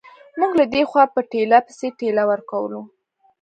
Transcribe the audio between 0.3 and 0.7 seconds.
موږ له